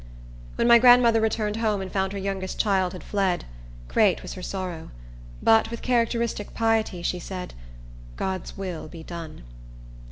[0.55, 3.45] When my grandmother returned home and found her youngest child had fled,
[3.87, 4.89] great was her sorrow;
[5.43, 7.53] but, with characteristic piety, she said,
[8.17, 9.43] "God's will be done."